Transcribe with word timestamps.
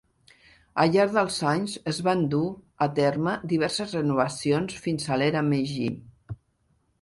Al 0.83 0.93
llarg 0.93 1.11
dels 1.17 1.35
anys 1.49 1.75
es 1.91 1.99
van 2.07 2.23
dur 2.31 2.41
a 2.85 2.87
terme 3.01 3.35
diverses 3.53 3.95
renovacions 3.99 4.81
fins 4.87 5.07
a 5.13 5.21
l'era 5.25 5.45
Meiji. 5.53 5.93